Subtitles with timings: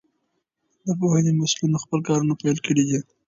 [0.85, 2.99] د پوهنې مسئولينو خپل کارونه پيل کړي دي.